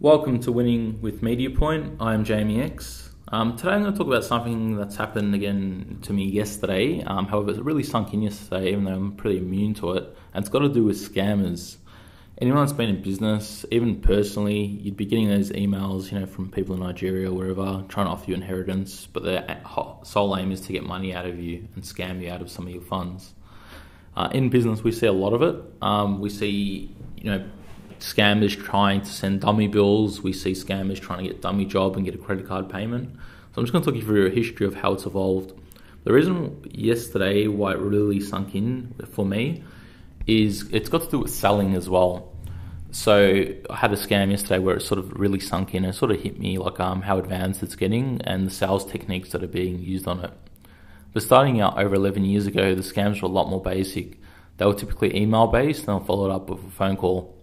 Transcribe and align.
Welcome 0.00 0.38
to 0.42 0.52
Winning 0.52 1.02
with 1.02 1.22
MediaPoint. 1.22 1.96
I 1.98 2.14
am 2.14 2.22
Jamie 2.22 2.62
X. 2.62 3.10
Um, 3.32 3.56
today 3.56 3.72
I'm 3.72 3.80
going 3.82 3.92
to 3.92 3.98
talk 3.98 4.06
about 4.06 4.22
something 4.22 4.76
that's 4.76 4.94
happened 4.94 5.34
again 5.34 5.98
to 6.02 6.12
me 6.12 6.24
yesterday. 6.24 7.02
Um, 7.02 7.26
however, 7.26 7.50
it 7.50 7.64
really 7.64 7.82
sunk 7.82 8.14
in 8.14 8.22
yesterday, 8.22 8.70
even 8.70 8.84
though 8.84 8.92
I'm 8.92 9.16
pretty 9.16 9.38
immune 9.38 9.74
to 9.74 9.94
it. 9.94 10.04
And 10.32 10.44
it's 10.44 10.48
got 10.50 10.60
to 10.60 10.68
do 10.68 10.84
with 10.84 10.96
scammers. 10.96 11.78
Anyone 12.40 12.60
that's 12.60 12.72
been 12.72 12.90
in 12.90 13.02
business, 13.02 13.66
even 13.72 14.00
personally, 14.00 14.66
you'd 14.66 14.96
be 14.96 15.04
getting 15.04 15.30
those 15.30 15.50
emails, 15.50 16.12
you 16.12 16.20
know, 16.20 16.26
from 16.26 16.48
people 16.48 16.76
in 16.76 16.80
Nigeria 16.82 17.28
or 17.28 17.34
wherever, 17.34 17.84
trying 17.88 18.06
to 18.06 18.12
offer 18.12 18.30
you 18.30 18.36
inheritance, 18.36 19.08
but 19.12 19.24
their 19.24 19.60
sole 20.04 20.36
aim 20.36 20.52
is 20.52 20.60
to 20.60 20.72
get 20.72 20.84
money 20.84 21.12
out 21.12 21.26
of 21.26 21.40
you 21.40 21.66
and 21.74 21.82
scam 21.82 22.22
you 22.22 22.30
out 22.30 22.40
of 22.40 22.52
some 22.52 22.68
of 22.68 22.72
your 22.72 22.82
funds. 22.82 23.34
Uh, 24.16 24.28
in 24.32 24.48
business, 24.48 24.84
we 24.84 24.92
see 24.92 25.06
a 25.06 25.12
lot 25.12 25.32
of 25.32 25.42
it. 25.42 25.60
Um, 25.82 26.20
we 26.20 26.30
see, 26.30 26.94
you 27.16 27.30
know, 27.32 27.50
scammers 28.00 28.56
trying 28.56 29.00
to 29.02 29.08
send 29.08 29.40
dummy 29.40 29.68
bills. 29.68 30.22
We 30.22 30.32
see 30.32 30.52
scammers 30.52 31.00
trying 31.00 31.24
to 31.24 31.32
get 31.32 31.42
dummy 31.42 31.64
job 31.64 31.96
and 31.96 32.04
get 32.04 32.14
a 32.14 32.18
credit 32.18 32.46
card 32.46 32.68
payment. 32.68 33.14
So 33.52 33.60
I'm 33.60 33.64
just 33.64 33.72
going 33.72 33.84
to 33.84 33.90
talk 33.90 33.98
you 33.98 34.04
through 34.04 34.26
a 34.26 34.30
history 34.30 34.66
of 34.66 34.74
how 34.74 34.92
it's 34.92 35.06
evolved. 35.06 35.52
The 36.04 36.12
reason 36.12 36.64
yesterday 36.70 37.48
why 37.48 37.72
it 37.72 37.78
really 37.78 38.20
sunk 38.20 38.54
in 38.54 38.94
for 39.10 39.26
me 39.26 39.64
is 40.26 40.68
it's 40.72 40.88
got 40.88 41.02
to 41.02 41.10
do 41.10 41.18
with 41.20 41.30
selling 41.30 41.74
as 41.74 41.88
well. 41.88 42.32
So 42.90 43.44
I 43.68 43.76
had 43.76 43.92
a 43.92 43.96
scam 43.96 44.30
yesterday 44.30 44.58
where 44.58 44.76
it 44.76 44.82
sort 44.82 44.98
of 44.98 45.12
really 45.18 45.40
sunk 45.40 45.74
in 45.74 45.84
and 45.84 45.94
sort 45.94 46.10
of 46.10 46.20
hit 46.20 46.38
me 46.38 46.58
like 46.58 46.80
um, 46.80 47.02
how 47.02 47.18
advanced 47.18 47.62
it's 47.62 47.76
getting 47.76 48.22
and 48.22 48.46
the 48.46 48.50
sales 48.50 48.90
techniques 48.90 49.30
that 49.32 49.42
are 49.42 49.48
being 49.48 49.80
used 49.80 50.06
on 50.06 50.24
it. 50.24 50.32
But 51.12 51.22
starting 51.22 51.60
out 51.60 51.78
over 51.78 51.94
11 51.94 52.24
years 52.24 52.46
ago, 52.46 52.74
the 52.74 52.82
scams 52.82 53.20
were 53.20 53.28
a 53.28 53.32
lot 53.32 53.48
more 53.48 53.60
basic. 53.60 54.18
They 54.56 54.66
were 54.66 54.74
typically 54.74 55.16
email 55.16 55.46
based 55.46 55.88
and 55.88 56.06
followed 56.06 56.30
up 56.30 56.48
with 56.48 56.64
a 56.64 56.70
phone 56.70 56.96
call 56.96 57.37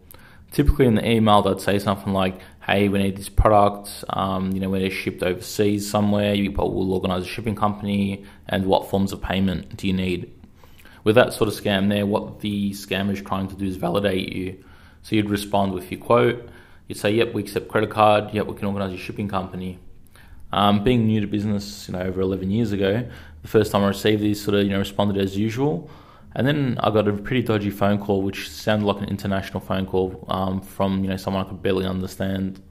typically 0.52 0.86
in 0.86 0.96
the 0.96 1.10
email 1.10 1.42
they'd 1.42 1.60
say 1.60 1.80
something 1.80 2.14
like, 2.14 2.40
"Hey, 2.66 2.88
we 2.90 3.00
need 3.00 3.18
this 3.18 3.30
product. 3.30 4.04
Um, 4.10 4.52
you 4.52 4.60
know, 4.60 4.70
when 4.70 4.82
it's 4.82 4.96
shipped 4.96 5.24
overseas 5.24 5.90
somewhere, 5.90 6.34
you 6.34 6.52
will 6.52 6.94
organise 6.94 7.24
a 7.24 7.28
shipping 7.28 7.56
company, 7.56 8.24
and 8.48 8.66
what 8.66 8.90
forms 8.90 9.12
of 9.12 9.22
payment 9.22 9.78
do 9.78 9.88
you 9.88 9.94
need?" 9.94 10.32
With 11.04 11.16
that 11.16 11.34
sort 11.34 11.48
of 11.48 11.54
scam 11.54 11.90
there, 11.90 12.06
what 12.06 12.40
the 12.40 12.72
scammer 12.72 13.12
is 13.12 13.22
trying 13.22 13.48
to 13.50 13.56
do 13.56 13.66
is 13.66 13.76
validate 13.76 14.34
you. 14.34 14.58
So 15.04 15.16
you'd 15.16 15.30
respond 15.30 15.74
with 15.74 15.92
your 15.92 16.00
quote. 16.00 16.50
You'd 16.88 16.98
say, 16.98 17.12
"Yep, 17.14 17.34
we 17.34 17.44
accept 17.44 17.68
credit 17.68 17.92
card. 17.92 18.34
Yep, 18.34 18.48
we 18.48 18.56
can 18.56 18.66
organise 18.68 18.92
your 18.92 19.00
shipping 19.00 19.28
company." 19.28 19.80
Um, 20.52 20.84
being 20.84 21.06
new 21.06 21.20
to 21.22 21.28
business, 21.28 21.88
you 21.88 21.94
know, 21.94 22.00
over 22.00 22.22
11 22.22 22.50
years 22.50 22.72
ago, 22.72 23.06
the 23.42 23.48
first 23.48 23.72
time 23.72 23.84
I 23.84 23.88
received 23.88 24.22
these, 24.22 24.42
sort 24.42 24.56
of, 24.56 24.64
you 24.64 24.70
know, 24.70 24.80
responded 24.80 25.22
as 25.22 25.38
usual. 25.38 25.90
And 26.36 26.46
then 26.46 26.78
I 26.82 26.92
got 26.92 27.08
a 27.08 27.14
pretty 27.14 27.44
dodgy 27.44 27.70
phone 27.70 27.98
call, 27.98 28.22
which 28.22 28.50
sounded 28.50 28.86
like 28.86 29.02
an 29.02 29.08
international 29.08 29.62
phone 29.62 29.86
call 29.86 30.26
um, 30.28 30.60
from 30.60 31.02
you 31.04 31.10
know 31.10 31.16
someone 31.16 31.46
I 31.46 31.50
could 31.50 31.62
barely 31.64 31.86
understand, 31.86 32.62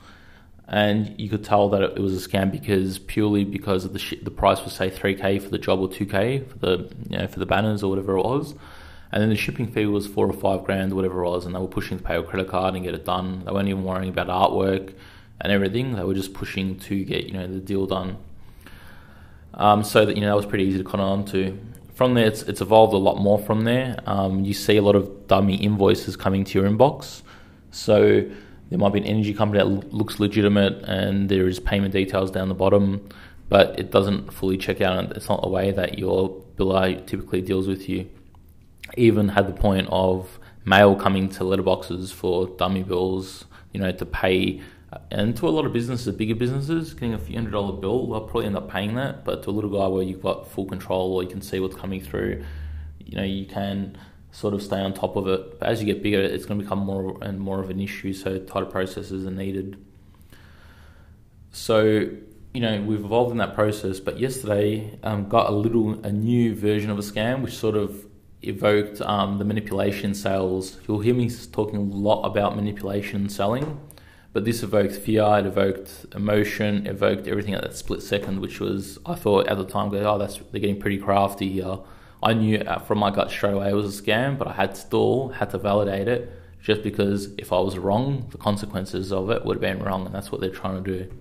and 0.68 1.18
you 1.18 1.30
could 1.30 1.44
tell 1.44 1.70
that 1.70 1.82
it 1.82 1.98
was 1.98 2.14
a 2.14 2.28
scam 2.28 2.52
because 2.52 2.98
purely 2.98 3.42
because 3.42 3.86
of 3.86 3.94
the 3.94 3.98
sh- 3.98 4.20
the 4.22 4.30
price 4.30 4.62
was 4.62 4.74
say 4.74 4.90
three 4.90 5.14
k 5.14 5.38
for 5.38 5.48
the 5.48 5.58
job 5.58 5.80
or 5.80 5.88
two 5.88 6.04
k 6.04 6.40
for 6.40 6.58
the 6.58 6.94
you 7.08 7.16
know 7.16 7.26
for 7.26 7.38
the 7.38 7.46
banners 7.46 7.82
or 7.82 7.88
whatever 7.88 8.18
it 8.18 8.22
was, 8.22 8.54
and 9.10 9.22
then 9.22 9.30
the 9.30 9.36
shipping 9.36 9.66
fee 9.66 9.86
was 9.86 10.06
four 10.06 10.28
or 10.28 10.34
five 10.34 10.62
grand 10.64 10.92
whatever 10.92 11.24
it 11.24 11.30
was, 11.30 11.46
and 11.46 11.54
they 11.54 11.58
were 11.58 11.66
pushing 11.66 11.96
to 11.96 12.04
pay 12.04 12.16
a 12.16 12.22
credit 12.22 12.48
card 12.48 12.74
and 12.74 12.84
get 12.84 12.94
it 12.94 13.06
done. 13.06 13.44
They 13.46 13.52
weren't 13.52 13.68
even 13.68 13.84
worrying 13.84 14.10
about 14.10 14.26
artwork 14.26 14.92
and 15.40 15.50
everything. 15.50 15.94
They 15.94 16.04
were 16.04 16.14
just 16.14 16.34
pushing 16.34 16.78
to 16.80 17.02
get 17.02 17.24
you 17.24 17.32
know 17.32 17.46
the 17.46 17.60
deal 17.60 17.86
done. 17.86 18.18
Um, 19.54 19.84
so 19.84 20.04
that 20.04 20.16
you 20.16 20.20
know 20.20 20.28
that 20.28 20.36
was 20.36 20.44
pretty 20.44 20.64
easy 20.64 20.78
to 20.78 20.84
con 20.84 21.00
on 21.00 21.24
to 21.26 21.58
from 21.94 22.14
there, 22.14 22.26
it's, 22.26 22.42
it's 22.42 22.60
evolved 22.60 22.92
a 22.92 22.98
lot 22.98 23.18
more 23.18 23.38
from 23.38 23.62
there. 23.62 23.96
Um, 24.06 24.44
you 24.44 24.52
see 24.52 24.76
a 24.76 24.82
lot 24.82 24.96
of 24.96 25.28
dummy 25.28 25.54
invoices 25.56 26.16
coming 26.16 26.44
to 26.44 26.58
your 26.58 26.68
inbox. 26.68 27.22
So 27.70 28.28
there 28.70 28.78
might 28.78 28.92
be 28.92 29.00
an 29.00 29.06
energy 29.06 29.32
company 29.32 29.62
that 29.62 29.94
looks 29.94 30.18
legitimate 30.18 30.82
and 30.84 31.28
there 31.28 31.46
is 31.46 31.60
payment 31.60 31.92
details 31.92 32.30
down 32.30 32.48
the 32.48 32.54
bottom, 32.54 33.08
but 33.48 33.78
it 33.78 33.92
doesn't 33.92 34.32
fully 34.32 34.58
check 34.58 34.80
out 34.80 34.98
and 34.98 35.12
it's 35.12 35.28
not 35.28 35.42
the 35.42 35.48
way 35.48 35.70
that 35.70 35.98
your 35.98 36.30
biller 36.56 37.06
typically 37.06 37.40
deals 37.40 37.68
with 37.68 37.88
you. 37.88 38.08
Even 38.96 39.28
had 39.28 39.46
the 39.46 39.52
point 39.52 39.88
of 39.90 40.40
mail 40.64 40.96
coming 40.96 41.28
to 41.28 41.44
letterboxes 41.44 42.12
for 42.12 42.48
dummy 42.48 42.82
bills, 42.82 43.44
you 43.72 43.80
know, 43.80 43.92
to 43.92 44.06
pay 44.06 44.60
and 45.10 45.36
to 45.36 45.48
a 45.48 45.50
lot 45.50 45.66
of 45.66 45.72
businesses, 45.72 46.14
bigger 46.14 46.34
businesses, 46.34 46.94
getting 46.94 47.14
a 47.14 47.18
few 47.18 47.36
hundred 47.36 47.52
dollar 47.52 47.72
bill, 47.72 48.06
they'll 48.08 48.20
probably 48.20 48.46
end 48.46 48.56
up 48.56 48.70
paying 48.70 48.94
that. 48.96 49.24
But 49.24 49.42
to 49.44 49.50
a 49.50 49.52
little 49.52 49.70
guy 49.70 49.86
where 49.86 50.02
you've 50.02 50.22
got 50.22 50.50
full 50.50 50.66
control 50.66 51.14
or 51.14 51.22
you 51.22 51.28
can 51.28 51.42
see 51.42 51.60
what's 51.60 51.76
coming 51.76 52.00
through, 52.00 52.44
you 52.98 53.16
know, 53.16 53.24
you 53.24 53.46
can 53.46 53.96
sort 54.32 54.54
of 54.54 54.62
stay 54.62 54.80
on 54.80 54.92
top 54.92 55.16
of 55.16 55.28
it. 55.28 55.58
But 55.60 55.68
as 55.68 55.80
you 55.80 55.86
get 55.86 56.02
bigger, 56.02 56.20
it's 56.20 56.44
going 56.44 56.58
to 56.58 56.64
become 56.64 56.80
more 56.80 57.16
and 57.22 57.38
more 57.38 57.60
of 57.60 57.70
an 57.70 57.80
issue. 57.80 58.12
So 58.12 58.38
tighter 58.38 58.66
processes 58.66 59.26
are 59.26 59.30
needed. 59.30 59.76
So 61.52 62.10
you 62.52 62.60
know 62.60 62.80
we've 62.82 63.04
evolved 63.04 63.32
in 63.32 63.38
that 63.38 63.54
process. 63.54 64.00
But 64.00 64.18
yesterday 64.18 64.98
um, 65.02 65.28
got 65.28 65.50
a 65.50 65.52
little 65.52 66.04
a 66.04 66.12
new 66.12 66.54
version 66.54 66.90
of 66.90 66.98
a 66.98 67.02
scam, 67.02 67.42
which 67.42 67.54
sort 67.54 67.76
of 67.76 68.06
evoked 68.42 69.00
um, 69.00 69.38
the 69.38 69.44
manipulation 69.44 70.14
sales. 70.14 70.78
You'll 70.86 71.00
hear 71.00 71.14
me 71.14 71.30
talking 71.52 71.76
a 71.76 71.82
lot 71.82 72.22
about 72.24 72.56
manipulation 72.56 73.28
selling 73.28 73.80
but 74.34 74.44
this 74.44 74.64
evoked 74.64 74.96
fear, 74.96 75.22
it 75.38 75.46
evoked 75.46 76.06
emotion, 76.12 76.88
evoked 76.88 77.28
everything 77.28 77.54
at 77.54 77.62
that 77.62 77.76
split 77.76 78.02
second, 78.02 78.40
which 78.40 78.58
was 78.58 78.98
I 79.06 79.14
thought 79.14 79.46
at 79.46 79.56
the 79.56 79.64
time, 79.64 79.90
go, 79.90 79.98
oh, 79.98 80.18
that's 80.18 80.38
they're 80.50 80.60
getting 80.60 80.80
pretty 80.80 80.98
crafty 80.98 81.48
here. 81.48 81.78
I 82.20 82.34
knew 82.34 82.62
from 82.86 82.98
my 82.98 83.10
gut 83.10 83.30
straight 83.30 83.52
away 83.52 83.70
it 83.70 83.74
was 83.74 83.98
a 83.98 84.02
scam, 84.02 84.36
but 84.36 84.48
I 84.48 84.52
had 84.52 84.76
still 84.76 85.28
had 85.28 85.50
to 85.50 85.58
validate 85.58 86.08
it 86.08 86.32
just 86.60 86.82
because 86.82 87.28
if 87.38 87.52
I 87.52 87.60
was 87.60 87.78
wrong, 87.78 88.26
the 88.30 88.38
consequences 88.38 89.12
of 89.12 89.30
it 89.30 89.44
would 89.44 89.56
have 89.56 89.60
been 89.60 89.84
wrong, 89.84 90.04
and 90.04 90.14
that's 90.14 90.32
what 90.32 90.40
they're 90.40 90.50
trying 90.50 90.82
to 90.82 90.98
do. 90.98 91.12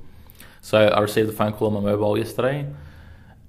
So 0.62 0.88
I 0.88 1.00
received 1.00 1.30
a 1.30 1.34
phone 1.34 1.54
call 1.54 1.68
on 1.68 1.84
my 1.84 1.92
mobile 1.92 2.18
yesterday, 2.18 2.66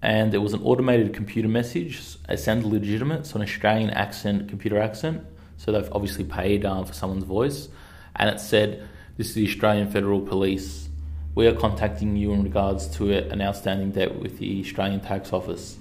and 0.03 0.34
it 0.34 0.38
was 0.38 0.53
an 0.53 0.60
automated 0.62 1.14
computer 1.14 1.48
message. 1.48 2.03
It 2.28 2.38
sounded 2.38 2.66
legitimate, 2.66 3.24
so 3.24 3.36
an 3.36 3.42
Australian 3.42 3.91
accent, 3.91 4.48
computer 4.48 4.78
accent. 4.78 5.24
So 5.56 5.72
they've 5.72 5.88
obviously 5.92 6.24
paid 6.24 6.66
uh, 6.66 6.84
for 6.84 6.92
someone's 6.92 7.24
voice, 7.24 7.69
and 8.16 8.28
it 8.28 8.41
said 8.41 8.86
this 9.16 9.28
is 9.28 9.34
the 9.34 9.47
Australian 9.47 9.91
Federal 9.91 10.20
Police. 10.20 10.88
We 11.36 11.47
are 11.47 11.54
contacting 11.54 12.16
you 12.16 12.32
in 12.32 12.42
regards 12.42 12.88
to 12.97 13.12
an 13.12 13.41
outstanding 13.41 13.92
debt 13.92 14.19
with 14.19 14.38
the 14.38 14.60
Australian 14.60 15.00
Tax 15.00 15.32
Office. 15.32 15.76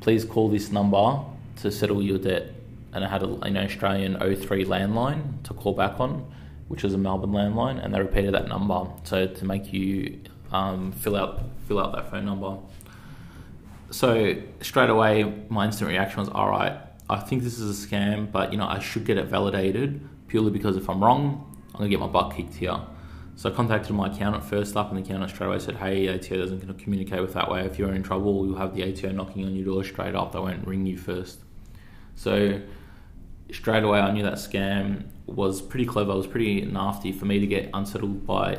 Please 0.00 0.24
call 0.24 0.48
this 0.48 0.72
number 0.72 1.20
to 1.62 1.70
settle 1.70 2.02
your 2.02 2.18
debt. 2.18 2.52
And 2.92 3.04
I 3.04 3.08
had 3.08 3.22
an 3.22 3.56
Australian 3.56 4.18
03 4.18 4.64
landline 4.64 5.42
to 5.44 5.54
call 5.54 5.74
back 5.74 6.00
on, 6.00 6.26
which 6.68 6.84
is 6.84 6.94
a 6.94 6.98
Melbourne 6.98 7.30
landline, 7.30 7.82
and 7.84 7.94
they 7.94 8.00
repeated 8.00 8.34
that 8.34 8.48
number. 8.48 8.88
So 9.04 9.26
to 9.26 9.44
make 9.44 9.72
you 9.72 10.20
um, 10.50 10.92
fill 10.92 11.16
out 11.16 11.42
fill 11.66 11.78
out 11.78 11.92
that 11.92 12.10
phone 12.10 12.24
number. 12.24 12.58
So 13.90 14.36
straight 14.60 14.90
away, 14.90 15.32
my 15.48 15.66
instant 15.66 15.90
reaction 15.90 16.20
was, 16.20 16.28
"All 16.28 16.48
right, 16.50 16.76
I 17.08 17.20
think 17.20 17.42
this 17.42 17.58
is 17.58 17.84
a 17.84 17.88
scam, 17.88 18.30
but 18.30 18.52
you 18.52 18.58
know 18.58 18.66
I 18.66 18.78
should 18.78 19.04
get 19.04 19.16
it 19.16 19.26
validated 19.26 20.00
purely 20.28 20.50
because 20.50 20.76
if 20.76 20.88
I'm 20.88 21.02
wrong, 21.02 21.53
I'm 21.74 21.80
to 21.80 21.88
get 21.88 21.98
my 22.00 22.06
butt 22.06 22.34
kicked 22.34 22.54
here. 22.54 22.78
So 23.36 23.50
I 23.50 23.52
contacted 23.52 23.90
my 23.96 24.06
accountant 24.06 24.44
first 24.44 24.76
up, 24.76 24.90
and 24.90 24.98
the 24.98 25.02
accountant 25.02 25.30
straight 25.32 25.48
away 25.48 25.58
said, 25.58 25.76
"Hey, 25.76 26.08
ATO 26.08 26.36
doesn't 26.36 26.78
communicate 26.78 27.20
with 27.20 27.34
that 27.34 27.50
way. 27.50 27.64
If 27.64 27.78
you're 27.78 27.92
in 27.92 28.04
trouble, 28.04 28.46
you'll 28.46 28.58
have 28.58 28.76
the 28.76 28.84
ATO 28.84 29.10
knocking 29.10 29.44
on 29.44 29.56
your 29.56 29.64
door 29.64 29.82
straight 29.82 30.14
up. 30.14 30.32
They 30.32 30.38
won't 30.38 30.64
ring 30.66 30.86
you 30.86 30.96
first. 30.96 31.40
So 32.14 32.60
straight 33.50 33.82
away, 33.82 33.98
I 33.98 34.12
knew 34.12 34.22
that 34.22 34.34
scam 34.34 35.06
was 35.26 35.60
pretty 35.60 35.84
clever. 35.84 36.12
It 36.12 36.16
was 36.16 36.26
pretty 36.28 36.60
nasty 36.64 37.10
for 37.10 37.24
me 37.24 37.40
to 37.40 37.46
get 37.46 37.70
unsettled 37.74 38.24
by, 38.24 38.56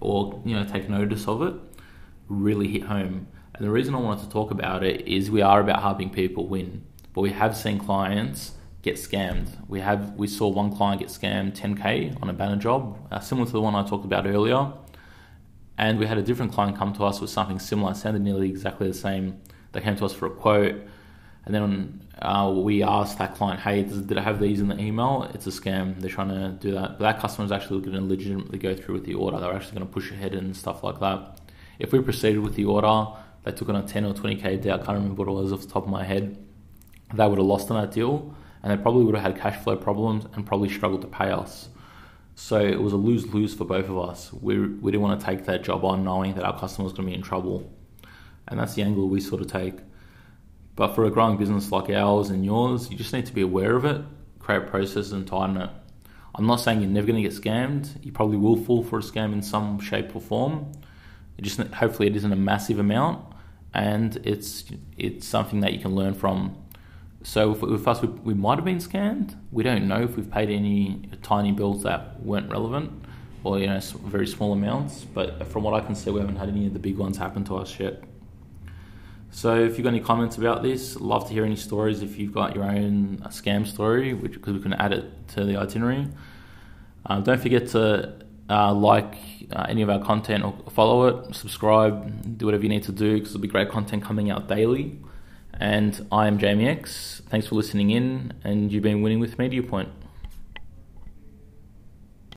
or 0.00 0.42
you 0.44 0.54
know, 0.54 0.64
take 0.64 0.90
notice 0.90 1.26
of 1.26 1.40
it. 1.42 1.54
Really 2.28 2.68
hit 2.68 2.82
home. 2.82 3.28
And 3.54 3.66
the 3.66 3.70
reason 3.70 3.94
I 3.94 3.98
wanted 3.98 4.24
to 4.24 4.30
talk 4.30 4.50
about 4.50 4.84
it 4.84 5.06
is 5.06 5.30
we 5.30 5.40
are 5.40 5.60
about 5.60 5.80
helping 5.80 6.10
people 6.10 6.48
win, 6.48 6.82
but 7.14 7.22
we 7.22 7.30
have 7.30 7.56
seen 7.56 7.78
clients 7.78 8.56
get 8.82 8.96
scammed. 8.96 9.48
We 9.68 9.80
have 9.80 10.14
we 10.16 10.26
saw 10.26 10.48
one 10.48 10.74
client 10.76 11.00
get 11.00 11.08
scammed 11.08 11.56
10k 11.56 12.20
on 12.20 12.28
a 12.28 12.32
banner 12.32 12.56
job, 12.56 12.98
uh, 13.10 13.20
similar 13.20 13.46
to 13.46 13.52
the 13.52 13.60
one 13.60 13.74
I 13.74 13.86
talked 13.86 14.04
about 14.04 14.26
earlier, 14.26 14.72
and 15.78 15.98
we 15.98 16.06
had 16.06 16.18
a 16.18 16.22
different 16.22 16.52
client 16.52 16.76
come 16.76 16.92
to 16.94 17.04
us 17.04 17.20
with 17.20 17.30
something 17.30 17.58
similar, 17.58 17.94
sounded 17.94 18.22
nearly 18.22 18.50
exactly 18.50 18.88
the 18.88 18.94
same. 18.94 19.40
They 19.70 19.80
came 19.80 19.96
to 19.96 20.04
us 20.04 20.12
for 20.12 20.26
a 20.26 20.30
quote, 20.30 20.74
and 21.44 21.54
then 21.54 22.02
uh, 22.20 22.52
we 22.54 22.82
asked 22.82 23.18
that 23.18 23.36
client, 23.36 23.60
"Hey, 23.60 23.84
does, 23.84 24.02
did 24.02 24.18
I 24.18 24.22
have 24.22 24.40
these 24.40 24.60
in 24.60 24.68
the 24.68 24.78
email? 24.78 25.30
It's 25.32 25.46
a 25.46 25.50
scam. 25.50 26.00
They're 26.00 26.10
trying 26.10 26.30
to 26.30 26.50
do 26.60 26.72
that." 26.72 26.98
But 26.98 27.00
that 27.00 27.20
customer 27.20 27.46
is 27.46 27.52
actually 27.52 27.82
going 27.82 27.96
to 27.96 28.04
legitimately 28.04 28.58
go 28.58 28.74
through 28.74 28.96
with 28.96 29.04
the 29.04 29.14
order. 29.14 29.38
They're 29.38 29.54
actually 29.54 29.78
going 29.78 29.86
to 29.86 29.92
push 29.92 30.10
ahead 30.10 30.34
and 30.34 30.56
stuff 30.56 30.82
like 30.82 30.98
that. 30.98 31.40
If 31.78 31.92
we 31.92 32.00
proceeded 32.00 32.40
with 32.40 32.56
the 32.56 32.64
order, 32.64 33.06
they 33.44 33.52
took 33.52 33.68
on 33.68 33.76
a 33.76 33.82
10 33.82 34.04
or 34.04 34.14
20k 34.14 34.60
deal. 34.60 34.74
I 34.74 34.78
can't 34.78 34.98
remember 34.98 35.14
what 35.14 35.28
it 35.28 35.32
was 35.32 35.52
off 35.52 35.62
the 35.62 35.68
top 35.68 35.84
of 35.84 35.90
my 35.90 36.04
head. 36.04 36.36
They 37.14 37.26
would 37.26 37.38
have 37.38 37.46
lost 37.46 37.70
on 37.70 37.80
that 37.80 37.92
deal 37.92 38.34
and 38.62 38.72
they 38.72 38.80
probably 38.80 39.04
would 39.04 39.14
have 39.14 39.24
had 39.24 39.40
cash 39.40 39.62
flow 39.62 39.76
problems 39.76 40.26
and 40.34 40.46
probably 40.46 40.68
struggled 40.68 41.02
to 41.02 41.08
pay 41.08 41.30
us. 41.30 41.68
So 42.34 42.58
it 42.58 42.80
was 42.80 42.92
a 42.92 42.96
lose 42.96 43.26
lose 43.32 43.54
for 43.54 43.64
both 43.64 43.88
of 43.88 43.98
us. 43.98 44.32
We, 44.32 44.58
we 44.58 44.90
didn't 44.90 45.02
want 45.02 45.20
to 45.20 45.26
take 45.26 45.44
that 45.46 45.62
job 45.62 45.84
on 45.84 46.04
knowing 46.04 46.34
that 46.34 46.44
our 46.44 46.58
customer 46.58 46.84
was 46.84 46.92
going 46.92 47.08
to 47.08 47.10
be 47.10 47.16
in 47.16 47.22
trouble. 47.22 47.70
And 48.48 48.58
that's 48.58 48.74
the 48.74 48.82
angle 48.82 49.08
we 49.08 49.20
sort 49.20 49.42
of 49.42 49.48
take. 49.48 49.74
But 50.74 50.94
for 50.94 51.04
a 51.04 51.10
growing 51.10 51.36
business 51.36 51.70
like 51.70 51.90
ours 51.90 52.30
and 52.30 52.44
yours, 52.44 52.90
you 52.90 52.96
just 52.96 53.12
need 53.12 53.26
to 53.26 53.32
be 53.32 53.42
aware 53.42 53.76
of 53.76 53.84
it, 53.84 54.02
create 54.38 54.66
processes 54.68 55.12
and 55.12 55.26
tighten 55.26 55.58
it. 55.58 55.70
I'm 56.34 56.46
not 56.46 56.56
saying 56.56 56.80
you're 56.80 56.90
never 56.90 57.06
going 57.06 57.22
to 57.22 57.28
get 57.28 57.38
scammed. 57.38 58.02
You 58.02 58.10
probably 58.10 58.38
will 58.38 58.56
fall 58.56 58.82
for 58.82 58.98
a 58.98 59.02
scam 59.02 59.32
in 59.32 59.42
some 59.42 59.78
shape 59.80 60.16
or 60.16 60.20
form. 60.20 60.72
It 61.36 61.42
just 61.42 61.58
hopefully 61.58 62.08
it 62.08 62.16
isn't 62.16 62.32
a 62.32 62.36
massive 62.36 62.78
amount, 62.78 63.24
and 63.74 64.16
it's 64.24 64.64
it's 64.96 65.26
something 65.26 65.60
that 65.60 65.72
you 65.72 65.78
can 65.78 65.94
learn 65.94 66.14
from. 66.14 66.56
So 67.24 67.50
with 67.50 67.86
us, 67.86 68.02
we, 68.02 68.08
we 68.08 68.34
might 68.34 68.56
have 68.56 68.64
been 68.64 68.78
scammed. 68.78 69.36
We 69.52 69.62
don't 69.62 69.86
know 69.86 70.02
if 70.02 70.16
we've 70.16 70.30
paid 70.30 70.50
any 70.50 71.08
tiny 71.22 71.52
bills 71.52 71.82
that 71.84 72.20
weren't 72.20 72.50
relevant, 72.50 72.90
or 73.44 73.58
you 73.58 73.66
know 73.66 73.80
very 74.04 74.26
small 74.26 74.52
amounts. 74.52 75.04
But 75.04 75.46
from 75.48 75.62
what 75.62 75.74
I 75.74 75.84
can 75.84 75.94
see, 75.94 76.10
we 76.10 76.20
haven't 76.20 76.36
had 76.36 76.48
any 76.48 76.66
of 76.66 76.72
the 76.72 76.78
big 76.78 76.98
ones 76.98 77.16
happen 77.16 77.44
to 77.44 77.56
us 77.56 77.78
yet. 77.78 78.02
So 79.30 79.58
if 79.58 79.78
you've 79.78 79.84
got 79.84 79.94
any 79.94 80.00
comments 80.00 80.36
about 80.36 80.62
this, 80.62 80.96
love 81.00 81.26
to 81.28 81.32
hear 81.32 81.44
any 81.44 81.56
stories. 81.56 82.02
If 82.02 82.18
you've 82.18 82.34
got 82.34 82.54
your 82.54 82.64
own 82.64 83.18
scam 83.28 83.66
story, 83.66 84.14
which 84.14 84.34
because 84.34 84.54
we 84.54 84.60
can 84.60 84.74
add 84.74 84.92
it 84.92 85.28
to 85.28 85.44
the 85.44 85.56
itinerary. 85.56 86.08
Uh, 87.06 87.20
don't 87.20 87.40
forget 87.40 87.68
to 87.68 88.14
uh, 88.50 88.72
like 88.74 89.16
uh, 89.50 89.66
any 89.68 89.82
of 89.82 89.90
our 89.90 90.04
content 90.04 90.44
or 90.44 90.54
follow 90.70 91.06
it, 91.06 91.34
subscribe, 91.34 92.36
do 92.38 92.46
whatever 92.46 92.62
you 92.62 92.68
need 92.68 92.82
to 92.84 92.92
do 92.92 93.14
because 93.14 93.30
there'll 93.30 93.42
be 93.42 93.48
great 93.48 93.70
content 93.70 94.02
coming 94.02 94.30
out 94.30 94.48
daily. 94.48 94.98
And 95.62 96.04
I 96.10 96.26
am 96.26 96.38
Jamie 96.38 96.66
X. 96.66 97.22
Thanks 97.28 97.46
for 97.46 97.54
listening 97.54 97.90
in, 97.90 98.32
and 98.42 98.72
you've 98.72 98.82
been 98.82 99.00
winning 99.00 99.20
with 99.20 99.38
Media 99.38 99.62
Point. 99.62 99.90